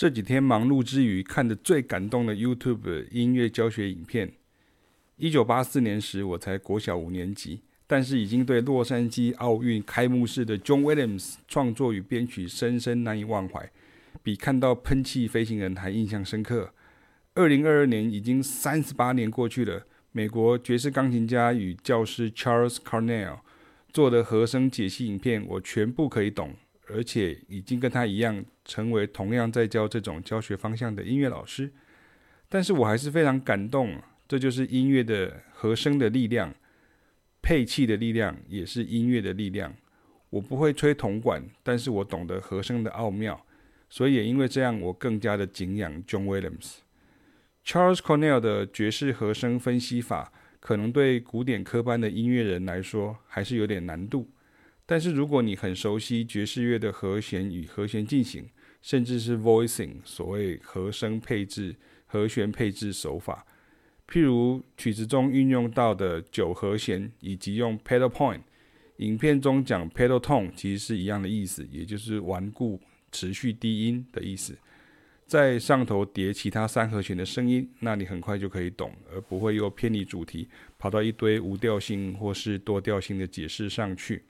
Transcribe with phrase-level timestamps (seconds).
[0.00, 4.32] 这几天忙碌之余，看的最感动的 YouTube 音乐教学影片。
[5.18, 13.70] 一九八四年时，我才国小五年级，但是已经对洛杉矶奥运开幕式的 John Williams 创作与编曲深深难以忘怀，
[14.22, 16.72] 比看到喷气飞行人还印象深刻。
[17.34, 23.40] 二零二二年已经三十八年过去了，美国爵士钢琴家与教师 Charles Cornell
[23.92, 26.54] 做的和声解析影片，我全部可以懂。
[26.94, 31.72] 而且已经跟他一样，成为同样在教这种教学方向的音乐老师。
[32.48, 36.54] 但是我还是非常感动，这就是音乐的和声的力量，
[37.40, 39.74] 配器的力量，也是音乐的力量。
[40.30, 43.44] 我不会吹铜管，但是我懂得和声的奥妙，
[43.88, 46.76] 所以也因为这样，我更加的敬仰 John Williams。
[47.64, 54.28] Charles Cornell 的爵士和声分析法，可能对古典科班的音乐人来说，还是有点难度。
[54.90, 58.44] 但是如果你很熟悉爵士乐的和弦与和弦进行，
[58.82, 61.76] 甚至是 voicing 所谓和声配置、
[62.06, 63.46] 和弦配置手法，
[64.08, 68.40] 譬如曲子中运用到的九和弦，以及用 pedal point，
[68.96, 72.80] 影片中讲 pedal tone 其实是一样的意思，也就是顽固
[73.12, 74.58] 持续低音的意思，
[75.24, 80.48] 在上头叠其他三和弦的声音，那你很快就可以懂，而不会又偏离主题，
[80.80, 84.24] 跑到一堆无调性或是多调性的解释上去。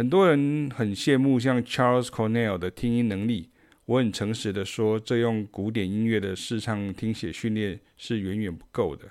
[0.00, 3.50] 很多人很羡慕像 Charles Cornell 的听音能力。
[3.84, 9.04] 我很诚实的说，这用古典音乐的视唱听写训练是远远不够的。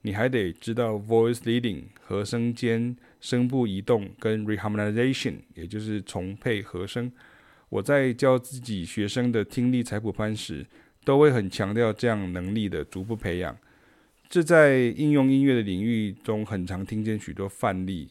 [0.00, 7.12] 你还得知道 voice leading 和声间声部移动跟 reharmonization，也就是重配和声。
[7.68, 10.64] 我在教自己学生的听力采谱班时，
[11.04, 13.54] 都会很强调这样能力的逐步培养。
[14.30, 18.08] 这在应用音乐的领域中，很常听见许多范例。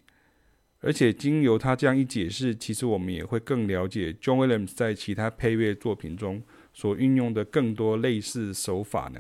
[0.82, 6.42] 而且经由他这样一解释，其实我们也会更了解 John Williams 在其他配乐作品中
[6.74, 9.20] 所运用的更多类似手法呢。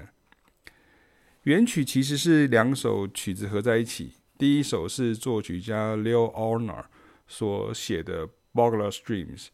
[1.43, 6.85] 原曲其实是两首曲子合在一起，第一首是作曲家 Leo Ornor
[7.27, 9.47] 所写的 Bogler Streams，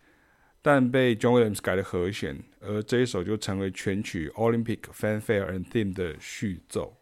[0.62, 6.98] 但被 John Williams 改了和弦，而这一首就成为全曲 Olympic Fanfare and Theme 的序奏。